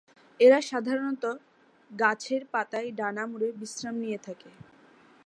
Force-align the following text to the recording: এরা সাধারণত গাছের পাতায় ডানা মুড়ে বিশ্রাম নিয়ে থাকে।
এরা 0.39 0.59
সাধারণত 0.69 1.23
গাছের 1.91 2.41
পাতায় 2.53 2.89
ডানা 2.99 3.23
মুড়ে 3.25 3.49
বিশ্রাম 3.59 3.95
নিয়ে 4.03 4.19
থাকে। 4.25 4.49